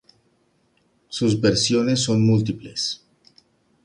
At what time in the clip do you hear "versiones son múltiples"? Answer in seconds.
1.39-3.03